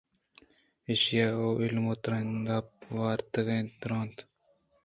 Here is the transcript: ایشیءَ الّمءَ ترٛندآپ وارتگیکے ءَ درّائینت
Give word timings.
ایشیءَ 0.89 1.35
الّمءَ 1.65 1.95
ترٛندآپ 2.03 2.67
وارتگیکے 2.97 3.57
ءَ 3.69 3.73
درّائینت 3.81 4.17